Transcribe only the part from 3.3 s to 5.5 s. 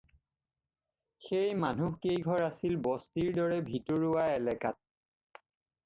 দৰে ভিতৰুৱা এলেকাত।